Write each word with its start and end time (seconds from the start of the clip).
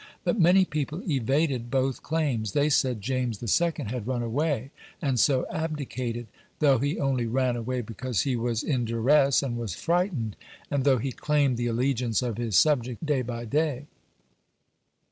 But 0.23 0.39
many 0.39 0.65
people 0.65 1.03
evaded 1.07 1.69
both 1.69 2.01
claims. 2.01 2.53
They 2.53 2.71
said 2.71 3.03
James 3.03 3.37
II. 3.61 3.73
had 3.85 4.07
"run 4.07 4.23
away," 4.23 4.71
and 4.99 5.19
so 5.19 5.45
abdicated, 5.51 6.25
though 6.57 6.79
he 6.79 6.99
only 6.99 7.27
ran 7.27 7.55
away 7.55 7.81
because 7.81 8.21
he 8.21 8.35
was 8.35 8.63
in 8.63 8.83
duresse 8.83 9.43
and 9.43 9.59
was 9.59 9.75
frightened, 9.75 10.37
and 10.71 10.85
though 10.85 10.97
he 10.97 11.11
claimed 11.11 11.55
the 11.55 11.67
allegiance 11.67 12.23
of 12.23 12.39
his 12.39 12.57
subjects 12.57 13.05
day 13.05 13.21
by 13.21 13.45
day. 13.45 13.85